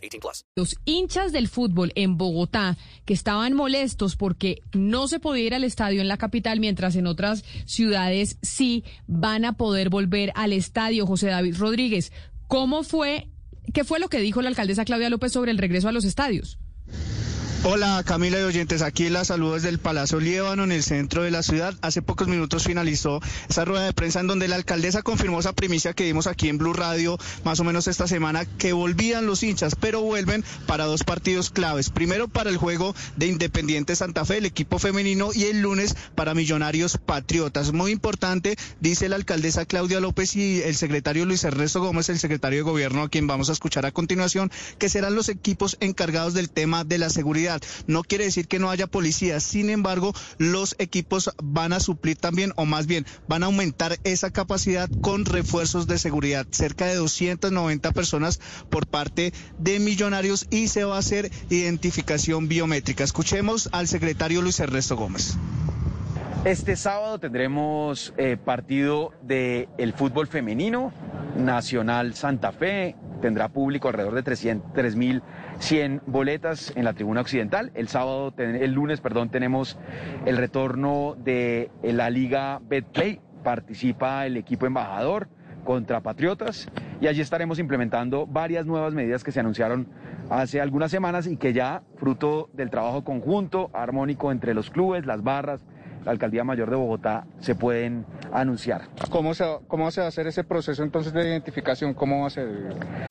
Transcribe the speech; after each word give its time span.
18 0.00 0.20
plus. 0.20 0.44
Los 0.56 0.76
hinchas 0.84 1.32
del 1.32 1.48
fútbol 1.48 1.92
en 1.94 2.16
Bogotá 2.16 2.76
que 3.04 3.14
estaban 3.14 3.54
molestos 3.54 4.16
porque 4.16 4.62
no 4.72 5.08
se 5.08 5.20
podía 5.20 5.44
ir 5.44 5.54
al 5.54 5.64
estadio 5.64 6.00
en 6.00 6.08
la 6.08 6.16
capital, 6.16 6.60
mientras 6.60 6.96
en 6.96 7.06
otras 7.06 7.44
ciudades 7.66 8.38
sí 8.42 8.84
van 9.06 9.44
a 9.44 9.54
poder 9.54 9.88
volver 9.90 10.32
al 10.34 10.52
estadio. 10.52 11.06
José 11.06 11.28
David 11.28 11.56
Rodríguez, 11.58 12.12
¿cómo 12.48 12.82
fue? 12.82 13.28
¿Qué 13.72 13.84
fue 13.84 14.00
lo 14.00 14.08
que 14.08 14.20
dijo 14.20 14.42
la 14.42 14.48
alcaldesa 14.48 14.84
Claudia 14.84 15.10
López 15.10 15.32
sobre 15.32 15.50
el 15.50 15.58
regreso 15.58 15.88
a 15.88 15.92
los 15.92 16.04
estadios? 16.04 16.58
Hola 17.62 18.02
Camila 18.06 18.40
y 18.40 18.42
oyentes, 18.44 18.80
aquí 18.80 19.10
la 19.10 19.22
saludo 19.22 19.52
desde 19.52 19.68
el 19.68 19.78
Palacio 19.78 20.18
Líbano 20.18 20.64
en 20.64 20.72
el 20.72 20.82
centro 20.82 21.24
de 21.24 21.30
la 21.30 21.42
ciudad. 21.42 21.74
Hace 21.82 22.00
pocos 22.00 22.26
minutos 22.26 22.64
finalizó 22.64 23.20
esa 23.50 23.66
rueda 23.66 23.84
de 23.84 23.92
prensa 23.92 24.20
en 24.20 24.28
donde 24.28 24.48
la 24.48 24.56
alcaldesa 24.56 25.02
confirmó 25.02 25.40
esa 25.40 25.52
primicia 25.52 25.92
que 25.92 26.04
dimos 26.04 26.26
aquí 26.26 26.48
en 26.48 26.56
Blue 26.56 26.72
Radio 26.72 27.18
más 27.44 27.60
o 27.60 27.64
menos 27.64 27.86
esta 27.86 28.08
semana 28.08 28.46
que 28.46 28.72
volvían 28.72 29.26
los 29.26 29.42
hinchas, 29.42 29.74
pero 29.74 30.00
vuelven 30.00 30.42
para 30.66 30.86
dos 30.86 31.04
partidos 31.04 31.50
claves. 31.50 31.90
Primero 31.90 32.28
para 32.28 32.48
el 32.48 32.56
juego 32.56 32.94
de 33.16 33.26
Independiente 33.26 33.94
Santa 33.94 34.24
Fe, 34.24 34.38
el 34.38 34.46
equipo 34.46 34.78
femenino, 34.78 35.28
y 35.34 35.44
el 35.44 35.60
lunes 35.60 35.96
para 36.14 36.32
Millonarios 36.32 36.96
Patriotas. 36.96 37.74
Muy 37.74 37.92
importante, 37.92 38.56
dice 38.80 39.10
la 39.10 39.16
alcaldesa 39.16 39.66
Claudia 39.66 40.00
López 40.00 40.34
y 40.34 40.62
el 40.62 40.76
secretario 40.76 41.26
Luis 41.26 41.44
Ernesto 41.44 41.82
Gómez, 41.82 42.08
el 42.08 42.20
secretario 42.20 42.60
de 42.60 42.70
gobierno, 42.70 43.02
a 43.02 43.10
quien 43.10 43.26
vamos 43.26 43.50
a 43.50 43.52
escuchar 43.52 43.84
a 43.84 43.92
continuación, 43.92 44.50
que 44.78 44.88
serán 44.88 45.14
los 45.14 45.28
equipos 45.28 45.76
encargados 45.80 46.32
del 46.32 46.48
tema 46.48 46.84
de 46.84 46.96
la 46.96 47.10
seguridad. 47.10 47.49
No 47.86 48.02
quiere 48.02 48.24
decir 48.24 48.46
que 48.48 48.58
no 48.58 48.70
haya 48.70 48.86
policías, 48.86 49.42
sin 49.42 49.70
embargo, 49.70 50.12
los 50.38 50.76
equipos 50.78 51.30
van 51.42 51.72
a 51.72 51.80
suplir 51.80 52.16
también, 52.16 52.52
o 52.56 52.66
más 52.66 52.86
bien, 52.86 53.06
van 53.28 53.42
a 53.42 53.46
aumentar 53.46 53.98
esa 54.04 54.30
capacidad 54.30 54.88
con 55.00 55.24
refuerzos 55.24 55.86
de 55.86 55.98
seguridad. 55.98 56.46
Cerca 56.50 56.86
de 56.86 56.96
290 56.96 57.92
personas 57.92 58.40
por 58.68 58.86
parte 58.86 59.32
de 59.58 59.80
millonarios 59.80 60.46
y 60.50 60.68
se 60.68 60.84
va 60.84 60.96
a 60.96 61.00
hacer 61.00 61.30
identificación 61.48 62.48
biométrica. 62.48 63.04
Escuchemos 63.04 63.68
al 63.72 63.88
secretario 63.88 64.42
Luis 64.42 64.60
Ernesto 64.60 64.96
Gómez. 64.96 65.36
Este 66.44 66.74
sábado 66.74 67.18
tendremos 67.18 68.14
eh, 68.16 68.38
partido 68.42 69.12
del 69.20 69.68
el 69.76 69.92
fútbol 69.92 70.26
femenino, 70.26 70.90
Nacional 71.36 72.14
Santa 72.14 72.50
Fe, 72.50 72.96
tendrá 73.20 73.48
público 73.48 73.88
alrededor 73.88 74.14
de 74.14 74.24
3.100 74.24 76.00
boletas 76.06 76.72
en 76.76 76.84
la 76.84 76.92
tribuna 76.92 77.20
occidental. 77.20 77.70
El 77.74 77.88
sábado, 77.88 78.34
el 78.36 78.72
lunes, 78.72 79.00
perdón, 79.00 79.30
tenemos 79.30 79.78
el 80.26 80.36
retorno 80.36 81.16
de 81.18 81.70
la 81.82 82.10
Liga 82.10 82.60
Betplay. 82.62 83.20
Participa 83.44 84.26
el 84.26 84.36
equipo 84.36 84.66
embajador 84.66 85.28
contra 85.64 86.00
Patriotas 86.00 86.68
y 87.00 87.06
allí 87.06 87.20
estaremos 87.20 87.58
implementando 87.58 88.26
varias 88.26 88.66
nuevas 88.66 88.94
medidas 88.94 89.24
que 89.24 89.32
se 89.32 89.40
anunciaron 89.40 89.88
hace 90.28 90.60
algunas 90.60 90.90
semanas 90.90 91.26
y 91.26 91.36
que 91.36 91.52
ya, 91.52 91.82
fruto 91.96 92.50
del 92.52 92.70
trabajo 92.70 93.04
conjunto, 93.04 93.70
armónico 93.72 94.30
entre 94.32 94.54
los 94.54 94.70
clubes, 94.70 95.06
las 95.06 95.22
barras, 95.22 95.64
la 96.04 96.12
Alcaldía 96.12 96.44
Mayor 96.44 96.70
de 96.70 96.76
Bogotá 96.76 97.26
se 97.40 97.54
pueden 97.54 98.06
anunciar. 98.32 98.88
¿Cómo 99.10 99.34
se, 99.34 99.44
¿Cómo 99.68 99.90
se 99.90 100.00
va 100.00 100.06
a 100.06 100.08
hacer 100.08 100.26
ese 100.26 100.44
proceso 100.44 100.82
entonces 100.82 101.12
de 101.12 101.22
identificación? 101.28 101.94
¿Cómo 101.94 102.22
va 102.22 102.26
a 102.28 102.30
ser? 102.30 102.48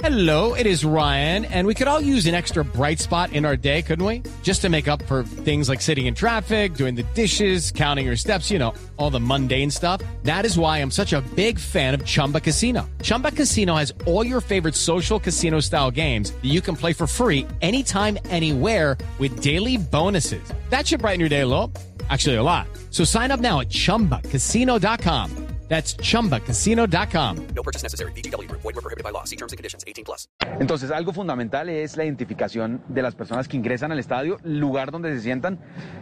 Hello, 0.00 0.54
it 0.54 0.66
is 0.66 0.84
Ryan, 0.84 1.44
and 1.46 1.66
we 1.66 1.74
could 1.74 1.88
all 1.88 2.00
use 2.00 2.26
an 2.26 2.34
extra 2.34 2.64
bright 2.64 2.98
spot 2.98 3.32
in 3.32 3.44
our 3.44 3.56
day, 3.56 3.82
couldn't 3.82 4.04
we? 4.04 4.22
Just 4.42 4.62
to 4.62 4.68
make 4.68 4.88
up 4.88 5.02
for 5.02 5.22
things 5.22 5.68
like 5.68 5.82
sitting 5.82 6.06
in 6.06 6.14
traffic, 6.14 6.74
doing 6.74 6.94
the 6.94 7.04
dishes, 7.14 7.70
counting 7.72 8.06
your 8.06 8.16
steps, 8.16 8.50
you 8.50 8.58
know, 8.58 8.72
all 8.96 9.10
the 9.10 9.20
mundane 9.20 9.70
stuff. 9.70 10.00
That 10.22 10.46
is 10.46 10.56
why 10.58 10.78
I'm 10.78 10.90
such 10.90 11.12
a 11.12 11.20
big 11.34 11.58
fan 11.58 11.94
of 11.94 12.04
Chumba 12.04 12.40
Casino. 12.40 12.88
Chumba 13.02 13.32
Casino 13.32 13.74
has 13.74 13.92
all 14.06 14.24
your 14.24 14.40
favorite 14.40 14.74
social 14.74 15.18
casino 15.18 15.60
style 15.60 15.90
games 15.90 16.30
that 16.30 16.48
you 16.48 16.60
can 16.60 16.76
play 16.76 16.92
for 16.92 17.06
free 17.06 17.46
anytime, 17.60 18.18
anywhere 18.30 18.96
with 19.18 19.40
daily 19.40 19.76
bonuses. 19.76 20.42
That 20.70 20.86
should 20.86 21.00
brighten 21.00 21.20
your 21.20 21.28
day 21.28 21.40
a 21.40 21.46
little. 21.46 21.72
Actually, 22.08 22.36
a 22.36 22.42
lot. 22.42 22.66
So 22.90 23.04
sign 23.04 23.30
up 23.30 23.40
now 23.40 23.60
at 23.60 23.68
chumbacasino.com. 23.68 25.48
That's 25.68 25.96
chumbacasino.com. 25.96 27.46
No 27.54 27.62
purchase 27.62 27.82
necessary. 27.82 28.12
BGW. 28.12 28.48
Void 28.50 28.74
were 28.74 28.80
prohibited 28.80 29.04
by 29.04 29.10
law. 29.12 29.24
See 29.24 29.36
terms 29.36 29.52
and 29.52 29.58
conditions. 29.58 29.84
18 29.86 30.02
plus. 30.02 30.28
Entonces, 30.60 30.90
algo 30.90 31.12
fundamental 31.12 31.68
es 31.68 31.96
la 31.98 32.04
identificación 32.04 32.82
de 32.88 33.02
las 33.02 33.14
personas 33.14 33.48
que 33.48 33.58
ingresan 33.58 33.92
al 33.92 33.98
estadio, 33.98 34.38
lugar 34.44 34.90
donde 34.90 35.14
se 35.14 35.20
sientan, 35.20 35.58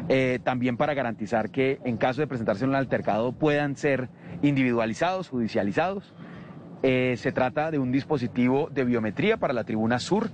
eh, 0.09 0.39
también 0.45 0.77
para 0.77 0.95
garantizar 0.95 1.51
que 1.51 1.81
en 1.85 1.97
caso 1.97 2.21
de 2.21 2.29
presentarse 2.29 2.65
un 2.65 2.77
altercado 2.77 3.33
puedan 3.33 3.77
ser 3.77 4.09
individualizados, 4.43 5.29
judicializados. 5.29 6.15
Eh, 6.85 7.17
se 7.19 7.33
trata 7.33 7.73
de 7.73 7.81
un 7.81 7.91
dispositivo 7.91 8.69
de 8.71 8.85
biometría 8.85 9.39
para 9.39 9.53
la 9.53 9.65
tribuna 9.65 9.99
sur, 9.99 10.31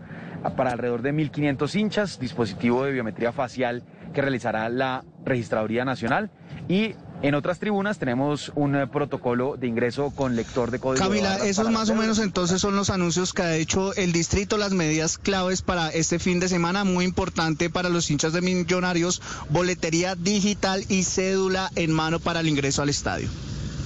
para 0.56 0.72
alrededor 0.72 1.00
de 1.00 1.14
1.500 1.14 1.74
hinchas, 1.76 2.18
dispositivo 2.18 2.84
de 2.84 2.92
biometría 2.92 3.32
facial 3.32 3.82
que 4.12 4.22
realizará 4.22 4.68
la 4.68 5.04
Registraduría 5.24 5.84
Nacional 5.84 6.30
y 6.68 6.94
en 7.22 7.36
otras 7.36 7.60
tribunas 7.60 7.98
tenemos 7.98 8.50
un 8.56 8.74
eh, 8.74 8.86
protocolo 8.88 9.56
de 9.56 9.68
ingreso 9.68 10.10
con 10.10 10.34
lector 10.34 10.72
de 10.72 10.80
código. 10.80 11.04
Camila, 11.04 11.38
de 11.38 11.50
esos 11.50 11.70
más 11.70 11.88
o 11.88 11.94
menos 11.94 12.18
entonces 12.18 12.60
son 12.60 12.74
los 12.74 12.90
anuncios 12.90 13.32
que 13.32 13.42
ha 13.42 13.54
hecho 13.54 13.94
el 13.94 14.12
distrito, 14.12 14.56
las 14.56 14.72
medidas 14.72 15.18
claves 15.18 15.62
para 15.62 15.90
este 15.90 16.18
fin 16.18 16.40
de 16.40 16.48
semana, 16.48 16.82
muy 16.82 17.04
importante 17.04 17.70
para 17.70 17.88
los 17.88 18.10
hinchas 18.10 18.32
de 18.32 18.40
millonarios, 18.40 19.22
boletería 19.50 20.16
digital 20.16 20.84
y 20.88 21.04
cédula 21.04 21.70
en 21.76 21.92
mano 21.92 22.18
para 22.18 22.40
el 22.40 22.48
ingreso 22.48 22.82
al 22.82 22.88
estadio. 22.88 23.28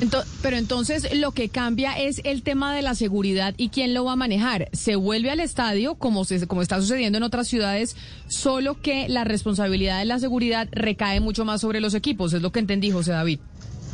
Ento- 0.01 0.25
pero 0.43 0.59
entonces 0.59 1.09
lo 1.17 1.33
que 1.33 1.49
cambia 1.49 1.93
es 1.99 2.21
el 2.25 2.43
tema 2.43 2.75
de 2.75 2.83
la 2.83 2.95
seguridad 2.95 3.55
y 3.57 3.71
quién 3.71 3.95
lo 3.95 4.05
va 4.05 4.13
a 4.13 4.17
manejar. 4.17 4.69
Se 4.73 4.95
vuelve 4.95 5.31
al 5.31 5.41
estadio, 5.41 5.95
como, 5.95 6.25
se, 6.27 6.47
como 6.47 6.61
está 6.61 6.81
sucediendo 6.81 7.17
en 7.17 7.25
otras 7.25 7.49
ciudades, 7.49 7.97
solo 8.29 8.79
que 8.81 9.09
la 9.09 9.25
responsabilidad 9.25 9.99
de 9.99 10.05
la 10.05 10.19
seguridad 10.19 10.69
recae 10.71 11.21
mucho 11.21 11.47
más 11.47 11.63
sobre 11.63 11.81
los 11.81 11.95
equipos. 11.95 12.35
Es 12.35 12.43
lo 12.43 12.53
que 12.53 12.61
entendí, 12.61 12.91
José 12.91 13.13
David. 13.13 13.39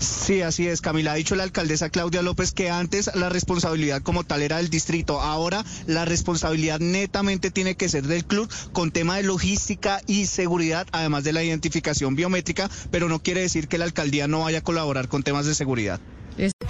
Sí, 0.03 0.43
así 0.43 0.67
es, 0.67 0.81
Camila. 0.81 1.13
Ha 1.13 1.17
dicho 1.17 1.37
la 1.37 1.45
alcaldesa 1.45 1.89
Claudia 1.89 2.23
López 2.23 2.51
que 2.51 2.71
antes 2.71 3.09
la 3.15 3.29
responsabilidad 3.29 4.03
como 4.03 4.25
tal 4.25 4.43
era 4.43 4.57
del 4.57 4.69
distrito. 4.69 5.21
Ahora 5.21 5.65
la 5.87 6.05
responsabilidad 6.05 6.81
netamente 6.81 7.53
tiene 7.53 7.77
que 7.77 7.89
ser 7.89 8.09
del 8.09 8.25
club 8.25 8.53
con 8.73 8.91
tema 8.91 9.17
de 9.17 9.23
logística 9.23 10.01
y 10.09 10.27
seguridad, 10.27 10.89
además 10.91 11.23
de 11.23 11.33
la 11.33 11.45
identificación 11.45 12.17
biométrica, 12.17 12.69
pero 12.91 13.09
no 13.09 13.23
quiere 13.23 13.43
decir 13.43 13.69
que 13.69 13.79
la 13.79 13.85
alcaldía 13.85 14.27
no 14.27 14.41
vaya 14.41 14.59
a 14.59 14.63
colaborar 14.63 15.07
con 15.07 15.23
temas 15.23 15.47
de 15.47 15.55
seguridad. 15.55 16.01